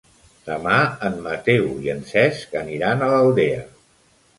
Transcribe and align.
Demà 0.47 0.77
en 1.11 1.21
Mateu 1.27 1.69
i 1.85 1.95
en 1.95 2.03
Cesc 2.15 2.59
aniran 2.67 3.05
a 3.05 3.15
l'Aldea. 3.17 3.67